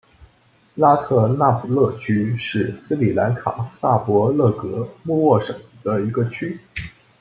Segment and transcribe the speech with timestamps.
[0.73, 6.59] 拉特纳普勒区是斯里兰卡萨伯勒格穆沃省的一个区。